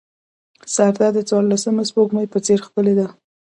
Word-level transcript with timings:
سارده 0.73 1.07
د 1.13 1.19
څوارلسم 1.29 1.75
سپوږمۍ 1.89 2.25
په 2.33 2.39
څېر 2.45 2.59
ښکلې 2.67 2.93
ده. 2.99 3.07